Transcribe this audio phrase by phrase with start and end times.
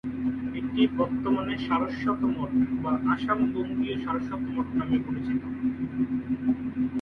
[0.55, 2.51] এটি বর্তমানে "সারস্বত মঠ"
[2.83, 5.41] বা "আসাম বঙ্গীয় সারস্বত মঠ" নামে পরিচিত।